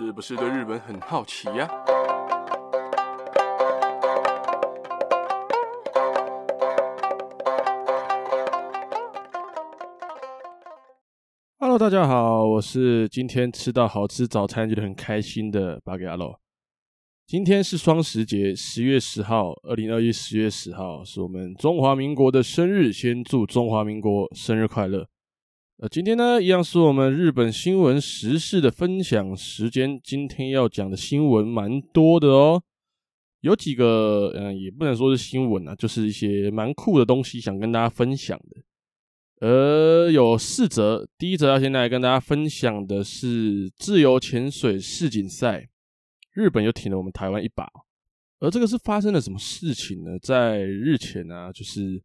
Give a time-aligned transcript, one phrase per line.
[0.00, 1.68] 是不是对日本很好奇呀
[11.58, 16.38] 啊大家好，我是今天吃到好吃早餐觉得很开心的巴给阿洛。
[17.26, 25.08] 今天是双十节，十月十号，二零二一十月十号是我们中华民国的生日，先祝中华民国生日快乐。
[25.80, 30.00] 呃，今天呢，一样是我们日本新闻时事的分享时间。
[30.02, 32.60] 今天要讲的新闻蛮多的哦，
[33.42, 39.46] 有几个，嗯、也不能说是新闻啊，就是一些蛮酷的东西，想跟大家分享的。
[39.46, 45.68] 呃，有四则，第一则要先来跟大家分享的是自由潜水世锦赛，
[46.32, 47.64] 日本又挺了我们台湾一把。
[48.40, 50.18] 而这个是发生了什么事情呢？
[50.20, 52.02] 在日前啊，就是。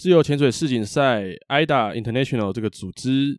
[0.00, 3.38] 自由潜水世锦赛 IDA International 这个组织，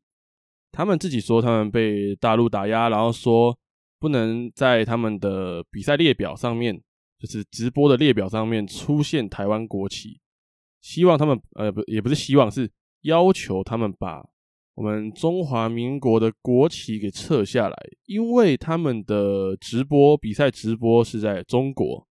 [0.72, 3.58] 他们自己说他们被大陆打压，然后说
[4.00, 6.80] 不能在他们的比赛列表上面，
[7.18, 10.20] 就是直播的列表上面出现台湾国旗。
[10.82, 12.70] 希望他们呃不也不是希望，是
[13.02, 14.24] 要求他们把
[14.76, 22.08] 我们中华民国的国旗给撤下来，因为他们的直播比赛直播是在中国。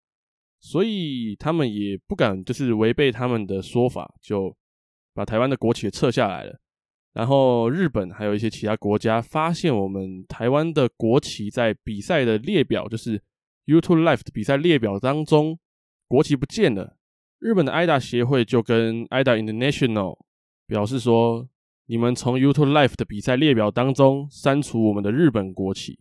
[0.63, 4.55] 所以他们也不敢，就是违背他们的说法，就
[5.11, 6.59] 把台湾的国旗撤下来了。
[7.13, 13.19] 然后日本还有一些其他国家发现我们台湾的国旗在比赛的列表，就是
[13.65, 15.57] YouTube Live 的比赛列表当中，
[16.07, 16.95] 国旗不见了。
[17.39, 20.19] 日本的 IDA 协会就跟 IDA International
[20.67, 21.49] 表示说
[21.87, 25.97] ：“你们从 YouTube Live 的比赛列表当中删除我们的日本国旗。”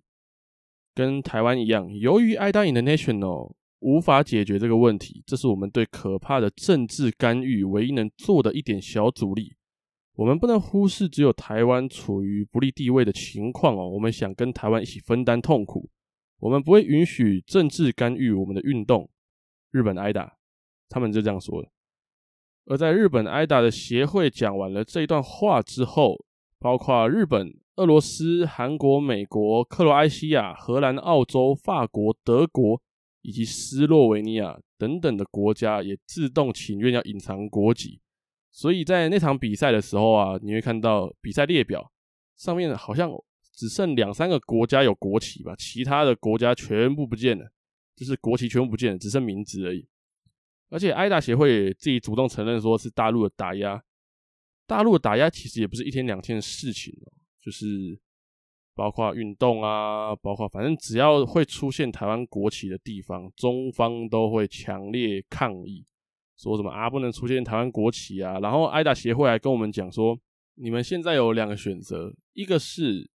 [0.94, 3.54] 跟台湾一样，由于 IDA International。
[3.80, 9.54] 无法解决这个问题，这是我们对可怕的政治干预唯一能做的一点小阻力。
[10.14, 13.88] 我们不能忽视只有台湾处于不利地位的情况哦。
[13.88, 15.88] 我们想跟台湾一起分担痛苦，
[16.40, 19.08] 我们不会允许政治干预我们的运动。
[19.70, 20.30] 日本 AIDA
[20.90, 21.68] 他们就这样说的。
[22.66, 26.22] 而在日本 AIDA 的协会讲完了这一段话之后，
[26.58, 32.82] 包括日本、俄罗斯、韩国、美国、克罗埃西亚、荷兰、澳洲、法国、德国。
[33.22, 38.00] 以及斯洛维尼亚等等的国家也自动请愿要隐藏国籍，
[38.50, 41.92] 所以在那场比赛的时候啊，你会看到比赛列表
[42.36, 43.10] 上面好像
[43.52, 47.50] 只剩两三个国家有国旗吧，其他的国家全部不见了，
[47.94, 49.86] 就是国旗全部不见了，只剩名字而已。
[50.70, 53.82] 而且 AIDA 协会自己主动承认说是大陆的打压，
[54.66, 58.00] 大陆的打压其实也不是一天两天的事情哦，就是。
[58.80, 65.84] 包括运动啊，包括反正只要会出现台湾国旗的地方，中方都会强烈抗议，
[66.38, 68.40] 说什么啊不能出现台湾国旗啊。
[68.40, 70.18] 然后 AIDA 协会还跟我们讲说，
[70.54, 73.06] 你们现在有两个选择，一个是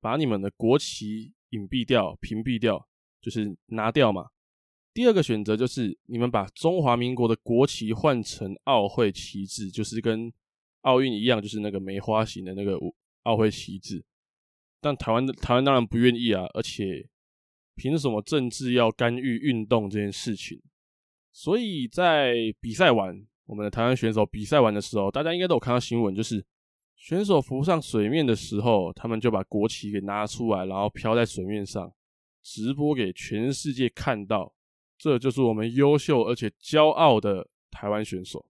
[0.00, 2.84] 把你们的国旗隐蔽掉、屏蔽掉，
[3.20, 4.24] 就是拿掉嘛；
[4.92, 10.32] 第二个选择就是你们把中华民国的国旗换成奥会旗帜，就是跟
[10.80, 12.76] 奥运一样，就是那个梅花形的那个
[13.22, 14.04] 奥会旗帜。
[14.82, 17.08] 但台湾的台湾当然不愿意啊，而且
[17.76, 20.60] 凭什么政治要干预运动这件事情？
[21.32, 26.44] 所以在比赛完，我们的台湾选手比赛完的时候，大家应该都有看到新闻，就是
[26.96, 31.90] 选手浮上水面的时候，他们就把国旗给拿出来，然后飘在水面上，
[32.42, 34.52] 直播给全世界看到。
[34.98, 38.44] 这就是我们优秀而且骄傲的台湾选手。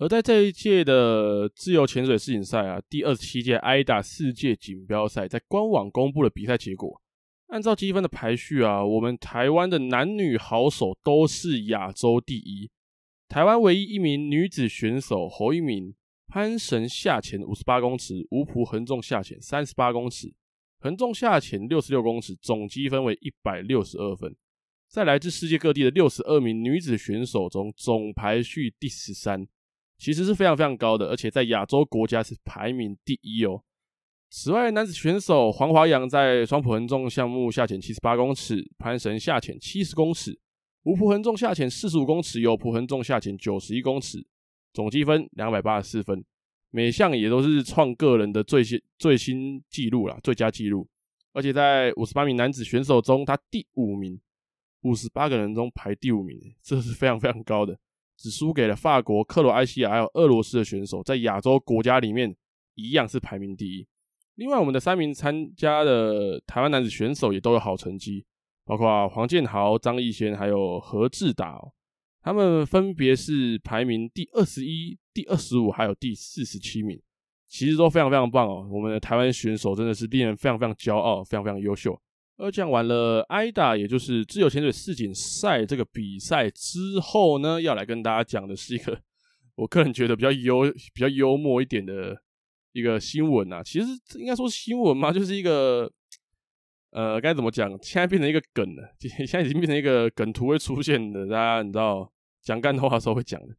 [0.00, 7.02] 而在这一届的自由潜水世锦赛啊，第二十七届 IDA 世界锦标赛在官网公布了比赛结果。
[7.48, 12.70] 按照积分的排序啊，我们台湾的男女好手都是亚洲第一。
[13.28, 15.92] 台湾唯一一名女子选手侯一鸣，
[16.28, 20.32] 攀绳下潜五十八公尺，无蹼横纵下潜三十八公尺，
[20.78, 24.36] 横纵下潜六十六公尺，总积分为一百六十二分。
[24.88, 29.48] 在来自世界各地的六十二名女子选手中，总排序第十三。
[29.98, 33.62] 其实是非常非常高的，而且在亚洲国家是排名第一哦。
[34.30, 40.38] 此外，男子选手黄华阳在双蹼横纵项目下潜七十八公尺，攀绳下潜七十公尺，
[40.82, 44.24] 无蹼横纵下潜四十五公尺，有蹼横纵下潜九十一公尺，
[44.72, 46.24] 总积分两百八十四分，
[46.70, 50.86] 每项也都是创个人的最新最新纪录啦，最佳纪录。
[51.32, 54.20] 而且在五十八名男子选手中，他第五名，
[54.82, 57.78] 五十八个人中排第五名，这是非常非常高的。
[58.18, 62.34] 只输给了法国、克罗埃西亚还有俄罗斯的选手，在亚洲国家里面
[62.74, 63.86] 一样是排名第一。
[64.34, 68.24] 另外，我们的三名参加的台湾男子选手也都有好成绩，
[68.64, 71.60] 包括黄建豪、张艺贤还有何志达，
[72.20, 77.00] 他们分别是排名第二十一、第二十五还有第四十七名，
[77.48, 78.68] 其实都非常非常棒哦。
[78.70, 82.00] 我们的台湾选手真的是令人非常非常骄傲，非常非常优秀。
[82.38, 88.96] 而讲完了 AIDA，也就是自由潜水世锦赛这个比赛之后呢，要来跟大家讲的是一个
[89.56, 92.16] 我个人觉得比较幽、比较幽默一点的
[92.70, 93.60] 一个新闻啊。
[93.60, 93.86] 其实
[94.20, 95.90] 应该说新闻嘛，就是一个
[96.92, 97.70] 呃，该怎么讲？
[97.82, 102.08] 现在变成一个梗了，现在已经变成一个梗图会出现的，大家你知道
[102.40, 103.56] 讲干话的时候会讲的，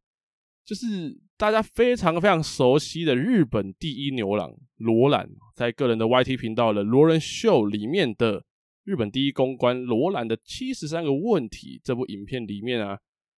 [0.63, 8.45] 就是大家非常非常熟悉的日本第一牛郎罗兰，在个人的 YT 频道的罗人秀里面的。
[8.89, 12.97] 日本第一公关罗兰的七十三个问题这部影片里面啊，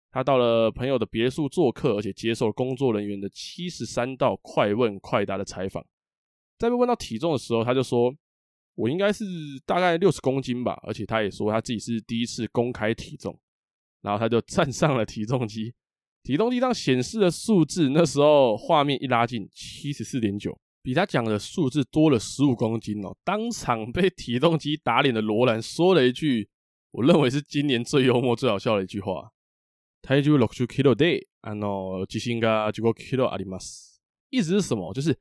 [0.09, 5.85] 他到了朋友的别墅做客，而且接受了工作人员的七十三道快问快答的采访。
[6.57, 8.15] 在被问到体重的时候，他就说
[8.75, 9.25] ：“我应该是
[9.65, 13.37] 大概六十公斤吧。”而且他也说他自己是第一次公开体重，
[14.03, 15.73] 然后他就站上了体重机，
[16.23, 20.57] 体重机上显示的数字，那时候画面一拉近，七十四点九。
[20.82, 23.16] 比他讲的数字多了十五公斤哦！
[23.24, 26.48] 当场被体 重机打脸的罗兰说了一句，
[26.92, 33.98] 我认为是今年最幽默、最好笑的一句话：“体重六十 kilo で、あの自信が十五 kilo あります。”
[34.30, 34.94] 意思是什么？
[34.94, 35.18] 就是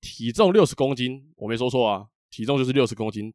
[0.00, 3.32] 体重六十公斤，我没说错啊，体重就是六十公斤，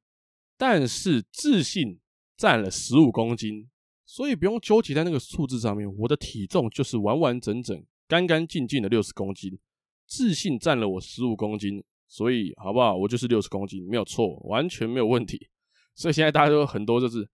[0.58, 2.00] 但是自信
[2.36, 3.70] 占了十五公斤，
[4.06, 5.90] 所以不用纠结在那个数字上面。
[6.00, 9.58] 我的体重就是完完整整、干干净净的六十公斤。
[10.07, 12.97] 自信占了我十五公斤，所以好不好？
[12.97, 15.49] 我就是六十公斤，没有错，完全没有问题。
[15.95, 17.29] 所以现在大家都很多就是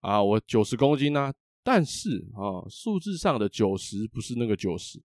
[0.00, 1.32] 啊，我九十公斤啊，
[1.62, 5.00] 但是啊，数字上的九十不是那个九十，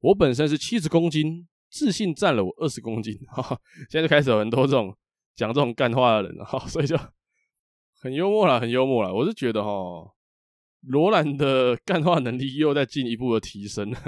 [0.00, 3.18] 我本身是七十公斤，自信占了我二十公斤。
[3.28, 4.96] 哈哈，现在就开始有很多这种
[5.34, 6.96] 讲这种干话的人了哈，所以就
[8.00, 9.12] 很幽默了，很幽默了。
[9.12, 9.70] 我是觉得哈，
[10.82, 13.98] 罗兰的干话能力又在进一步的提升了，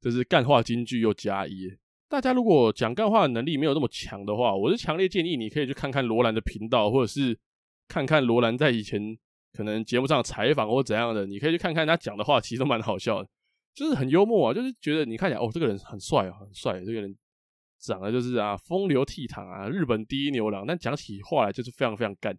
[0.00, 1.70] 就是干话金句又加一。
[2.08, 7.38] 大家如果讲干话的能力没有那么强的话，我是强烈建议你可以去看看罗兰的频道，或者是
[7.86, 9.16] 看看罗兰在以前
[9.52, 13.28] 可能节目上采访或怎样的，你可以去看看他讲的话，其实都蛮好笑的，
[13.74, 17.14] 就是很幽默啊，就是觉得你看起来哦，这个人很帅啊，很帅，这个人
[17.78, 22.34] 长得就是啊风流倜傥啊，日本第一牛郎，但讲起话来就是非常非常干。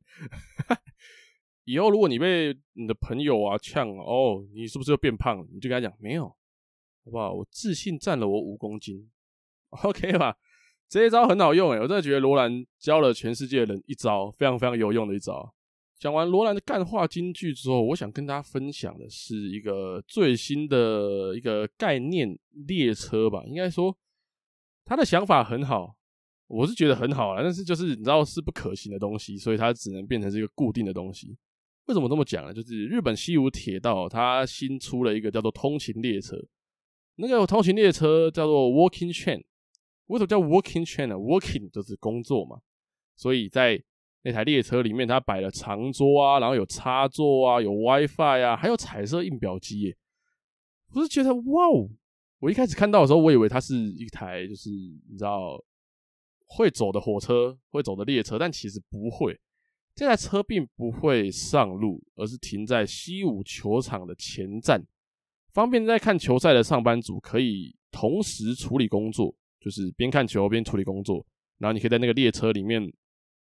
[1.65, 5.45] 以后如果你被你的朋友啊呛哦，你是不是又变胖了？
[5.53, 7.31] 你就跟他讲没有，好不好？
[7.31, 9.07] 我自信占了我五公斤。
[9.83, 10.35] OK 吧，
[10.87, 15.53] 这一招很好用诶，我真的觉得罗兰教了全世界人一招，非常非常有用的一招。
[15.99, 23.43] 讲完罗兰的干话金句之后，我想跟大家分享的是一个最新的一个概念列车吧。
[23.45, 23.95] 应该说
[24.85, 25.95] 他的想法很好，
[26.47, 31.37] 我是觉得很好啦，但是就是你知道是不可行的东西，所以它只能变成是一个固定的东西。
[31.87, 32.53] 为什么这么讲呢？
[32.53, 36.37] 就是日本西武铁道它新出了一个叫做通勤列车，
[37.15, 39.43] 那个通勤列车叫做 Walking Train。
[40.09, 42.59] 为什么叫 working train 呢？working 就是工作嘛，
[43.15, 43.81] 所以在
[44.23, 49.95] 那台列车里面，它摆了长桌啊，然后有插座啊，有 WiFi 啊，还有彩色印表机耶。
[50.93, 51.89] 我是觉得哇哦！
[52.39, 55.63] 我一开始看到的时候，我以为它是一台就是你知道
[56.47, 59.39] 会走的火车，会走的列车，但其实不会。
[59.93, 64.83] 这台车并不会上路，而是停在西武球场的前站，
[65.53, 69.35] 方便在看球赛的上班族可以同时处理工作。
[69.59, 71.25] 就是边看球边处理工作，
[71.57, 72.91] 然后你可以在那个列车里面，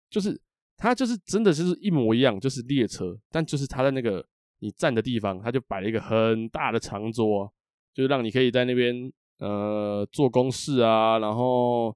[0.09, 0.39] 就是
[0.77, 4.25] 它就是真的就是一模一样，就是列车，但就是它在那个
[4.59, 7.51] 你站的地方，它就摆了一个很大的长桌，
[7.93, 11.95] 就是让你可以在那边呃做公事啊，然后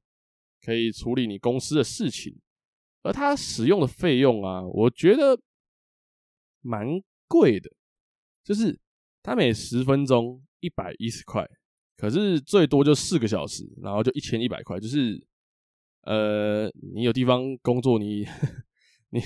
[0.61, 2.35] 可以处理你公司的事情。
[3.03, 5.39] 而它使用的费用啊，我觉得
[6.61, 6.87] 蛮
[7.27, 7.69] 贵的，
[8.43, 8.79] 就是
[9.21, 11.47] 它每十分钟一百一十块。
[11.97, 15.25] 可是最多就四个小时，然后就一千一百块，就是，
[16.01, 18.27] 呃，你有地方工作，你
[19.11, 19.21] 你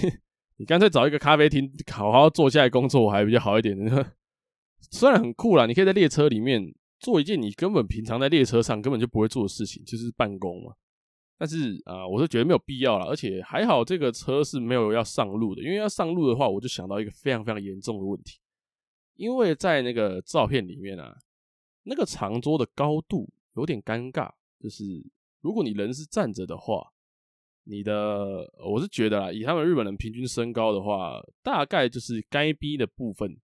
[0.58, 3.76] 你干脆找一个咖啡厅，好好坐下来工作还比较好一点。
[4.92, 10.74] 虽然很酷啦，你可以在列车里面做一件你根本平常在列车上根本就不会做的事情，就是办公嘛。
[11.40, 18.38] 但是啊，我是觉得没有必要啦，而且还好这个车是没有要上路的，因为要上路的话，我就想到一个非常非常严重的问题，
[19.16, 21.18] 因为在那个照片里面啊。
[21.84, 25.04] 那个长桌的高度有点尴尬，就是
[25.42, 26.92] 如果你人是站着的话，
[27.64, 33.40] 你的我是觉得啦，以他们日本人平均身高的话，大概就是该逼的部分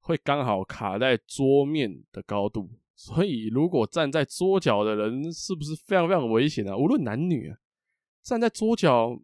[0.00, 6.76] 会刚好卡在桌面的高度，所以如果站在桌角的人，是不是非常非常危险啊？
[6.76, 7.58] 无论男女啊，
[8.22, 9.20] 站在桌角，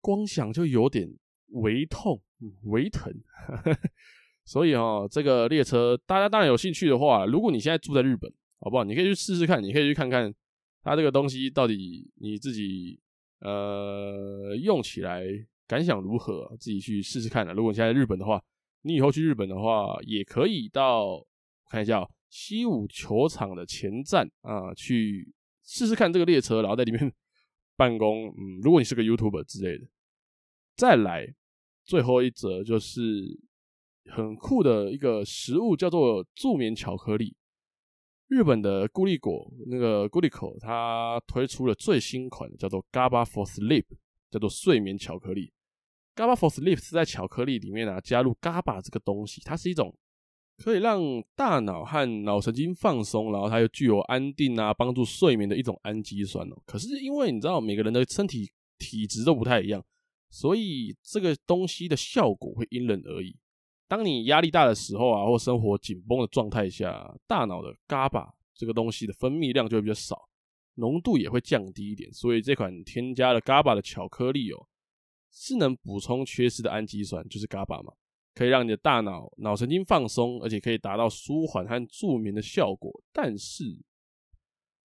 [0.00, 1.16] 光想就有点
[1.48, 2.22] 微痛、
[2.64, 3.12] 微疼。
[4.44, 8.84] 所以哦，这个列车大家当然有兴趣的话，如果你现在住在日本，好不好？
[8.84, 10.32] 你可以去试试看，你可以去看看
[10.82, 13.00] 它这个东西到底你自己
[13.40, 15.24] 呃用起来
[15.66, 16.54] 感想如何？
[16.60, 17.52] 自己去试试看啊。
[17.52, 18.42] 如果你现在在日本的话，
[18.82, 21.26] 你以后去日本的话，也可以到
[21.70, 25.32] 看一下喔，西武球场的前站啊，去
[25.64, 27.10] 试试看这个列车，然后在里面
[27.76, 28.28] 办公。
[28.28, 29.86] 嗯，如果你是个 YouTuber 之类的，
[30.76, 31.26] 再来
[31.84, 33.00] 最后一则就是
[34.10, 37.36] 很酷的一个食物，叫做助眠巧克力。
[38.28, 43.84] 日本的固力果那个固力口，它推出了最新款的，叫做 GABA for Sleep，
[44.30, 45.52] 叫做睡眠巧克力。
[46.16, 49.94] GABA for Sleep 是在巧克力里面啊加入 GABA 这个东西，它是一种
[50.56, 51.00] 可以让
[51.34, 56.56] 大脑和脑神经放松，然后它又具有安定啊帮助睡眠的一种氨基酸哦。
[56.64, 59.84] 可是因为你知道每个人的身体体质都不太一样，
[60.30, 63.36] 所以这个东西的效果会因人而异。
[63.86, 70.28] 当你压力大的时候啊，或生活紧绷的状态下，大脑的 GABA 这个东西的分泌量就会比较少，
[70.74, 72.12] 浓度也会降低一点。
[72.12, 74.66] 所以这款添加了 GABA 的巧克力哦，
[75.30, 77.92] 是能补充缺失的氨基酸，就是 GABA 嘛，
[78.34, 82.90] 可以让你的大脑脑神经放松，而且可以达到舒缓和助眠的效果。
[83.12, 83.64] 但是，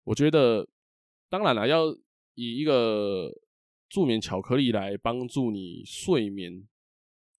[0.04, 0.66] 我觉得，
[1.28, 1.86] 当然了，要
[2.34, 3.32] 以一个
[3.88, 6.66] 助眠巧克力来帮助你睡眠。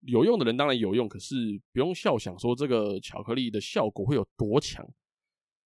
[0.07, 4.87] 有用的人当然有用，可是不用笑想说这个巧克力的效果会有多强。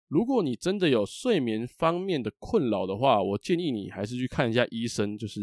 [0.08, 5.40] 如果你真的有睡眠方面的困扰的话，我建议你还是去看一下医生，就是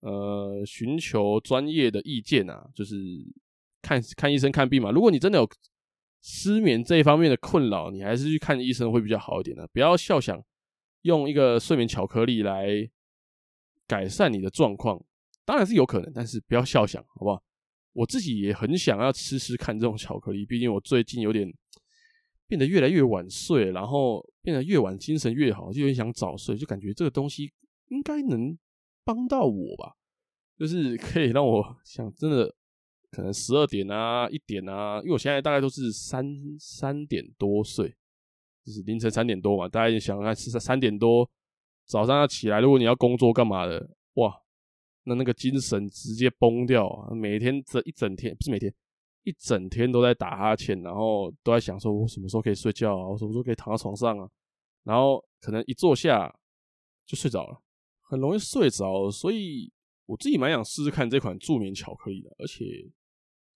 [0.00, 2.96] 呃寻求专业的意见啊，就是
[3.80, 4.90] 看看医生看病嘛。
[4.90, 5.48] 如果你真的有
[6.20, 9.66] 失眠这一方面的困扰，你还是去看医生会比较好一点的。
[9.68, 10.44] 不要笑想
[11.02, 12.68] 用一个睡眠巧克力来
[13.86, 15.02] 改善你的状况，
[15.46, 17.42] 当然是有可能，但是不要笑想，好不好？
[17.98, 21.52] 我自己也很想要吃吃看这种巧克力，毕竟我最近有点
[22.46, 27.52] 变得越来越晚睡，然后变得越晚精神越好，就有点想早睡，就感觉这个东西
[27.88, 28.56] 应该能
[29.02, 29.96] 帮到我吧，
[30.56, 32.54] 就是可以让我想真的
[33.10, 36.24] 可能十二点啊一点啊，因为我现在大概都是三
[36.56, 37.92] 三点多睡，
[38.64, 41.28] 就是凌晨三点多嘛，大家也想看是三点多
[41.84, 44.32] 早上要起来，如果你要工作干嘛的，哇！
[45.08, 47.14] 那那个精神直接崩掉啊！
[47.14, 48.72] 每天这一整天不是每天，
[49.24, 53.08] 一整天都在打哈欠，然后都在想说，我什么时候可以睡觉啊？
[53.08, 54.28] 我什么时候可以躺在床上啊？
[54.84, 56.32] 然后可能一坐下
[57.06, 57.60] 就睡着了，
[58.02, 59.10] 很容易睡着。
[59.10, 59.72] 所以
[60.06, 62.30] 我自己蛮想试试看这款助眠巧克力的。
[62.38, 62.64] 而且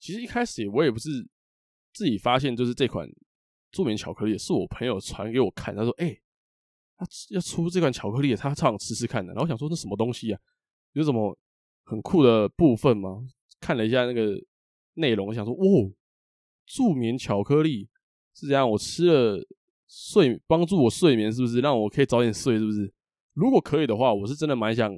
[0.00, 1.08] 其实一开始我也不是
[1.92, 3.08] 自己发现，就是这款
[3.70, 6.18] 助眠巧克力是我朋友传给我看，他说：“哎，
[6.96, 10.40] 他要出这款巧克力，他超想吃吃看的。”然后想说，那什么东西啊？
[10.92, 11.34] 有什么
[11.92, 13.22] 很酷的部分吗？
[13.60, 14.42] 看了一下那个
[14.94, 15.92] 内容，我想说，哦，
[16.64, 17.86] 助眠巧克力
[18.34, 19.46] 是这样，我吃了
[19.86, 22.58] 睡帮助我睡眠，是不是让我可以早点睡？
[22.58, 22.90] 是不是？
[23.34, 24.90] 如果可以的话，我是真的蛮想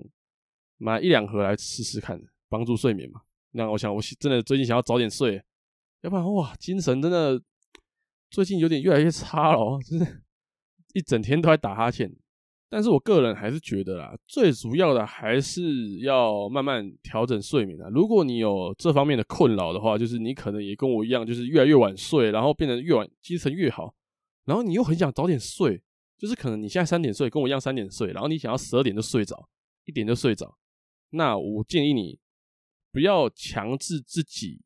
[0.78, 3.22] 买一两盒来试试看，帮助睡眠嘛。
[3.50, 5.42] 那我想，我真的最近想要早点睡，
[6.02, 7.42] 要不然哇，精神真的
[8.30, 10.22] 最近有点越来越差了哦，就是
[10.92, 12.14] 一整天都在打哈欠。
[12.71, 17.88] 但是我个人还是觉得啦，最主要的还是要慢慢调整睡眠啊。
[17.88, 23.94] 如果你有这方面的困扰的话，就是你可能也跟我一样，就是越来越晚睡，然后变得越晚精神越好，
[24.44, 25.80] 然后你又很想早点睡，
[26.18, 29.49] 就是可能你现在三点睡，跟我一样三点睡，然后你想要十二点就睡着，
[29.85, 30.59] 一点就睡着。
[31.11, 32.18] 那我建议你
[32.90, 34.61] 不要强制自己，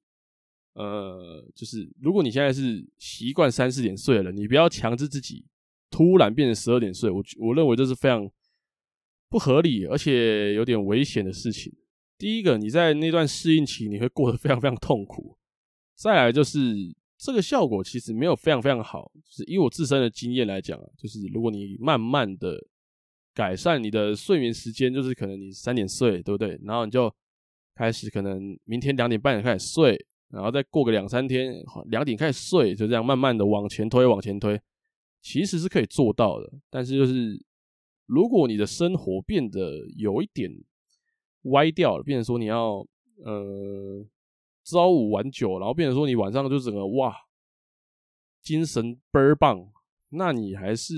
[0.72, 5.44] 呃，就是如果你现在是习惯三四点睡了，你不要强制自己。
[5.90, 8.30] 突然变成十二点睡，我我认为这是非常
[9.28, 11.72] 不合理，而且有点危险的事情。
[12.16, 15.36] 第一个，你在那段适应期，你会过得非常非常痛苦。
[15.94, 16.58] 再来就是
[17.16, 22.56] 这个效果其实没有非常非常好，就是以我自身的经验来讲，就是如果你慢慢的
[23.34, 26.58] 改善你的睡眠时间，就是可能你三点睡，对不对？
[26.64, 27.12] 然后你就
[27.74, 29.96] 开始可能明天两点半开始睡，
[30.30, 31.54] 然后再过个两三天
[31.86, 34.60] 两点开始睡，就这样慢慢的往前推，往前推。
[35.20, 37.40] 其实是可以做到的，但是就是
[38.06, 40.50] 如果你的生活变得有一点
[41.42, 42.86] 歪掉了，变成说你要
[43.24, 44.06] 呃
[44.64, 47.14] 朝五晚九，然后变成说你晚上就整个哇
[48.42, 49.70] 精神倍儿棒，
[50.10, 50.94] 那你还是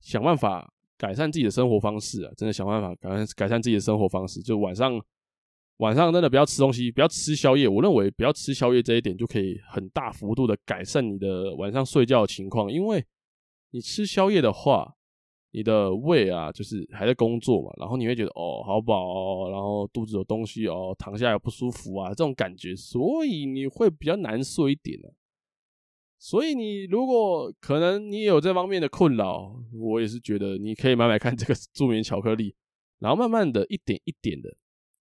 [0.00, 2.32] 想办法改善自己的生活方式啊！
[2.36, 5.00] 真的想办法改善改善自己的生活方式，就晚上。
[5.80, 7.66] 晚上真的不要吃东西，不要吃宵夜。
[7.66, 12.70] 我认为不要吃宵夜这一点就可以很大幅度的改善你的晚上睡觉的情况。
[12.70, 13.02] 因为
[13.70, 14.94] 你吃宵夜的话，
[15.52, 25.08] 你的胃啊就是还在工作嘛，然后你会觉得哦好饱哦，然后肚子有东西哦，躺下来不舒服啊这种感觉，所以你会比较难睡一点啊。
[26.18, 32.54] 所以你如果可能你也有这方面的困扰，我也是觉得你可以买买看这个助眠巧克力，
[32.98, 34.54] 然后慢慢的一点一点的。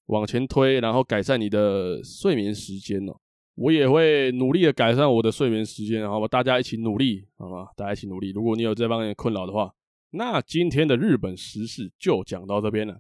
[0.10, 3.16] 往前推，然后改善你的睡眠时间哦。
[3.56, 6.28] 我也会努力的改善我的睡眠时间，好吧？
[6.28, 7.68] 大家一起努力，好吗？
[7.76, 8.32] 大家一起努力。
[8.32, 9.72] 如果你有这方面困扰的话，
[10.12, 13.00] 那今天的日本时事就讲到这边了。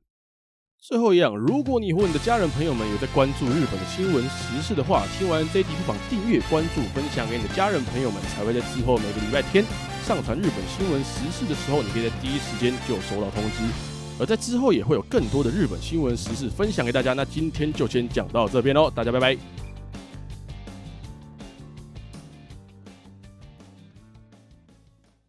[0.77, 9.65] 最后一样，如果你和你的家人朋友们有在关注日本的新闻时事的话，听完这一集不妨订阅、关注、分享给你的家人朋友们，才会在之后每个礼拜天
[10.03, 13.88] 上传日本新闻时事的时候，你可以在第一时间就收到通知。
[14.19, 17.13] 而在之后也会有更多的日本新闻时事分享给大家。
[17.13, 19.68] 那今天就先讲到这边喽，大家拜拜。